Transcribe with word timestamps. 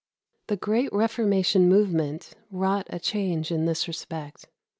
The 0.47 0.57
great 0.57 0.91
Reformation 0.91 1.69
movement 1.69 2.33
wrought 2.49 2.87
a 2.89 2.97
change 2.97 3.51
in 3.51 3.65
this 3.65 3.87
respect. 3.87 4.47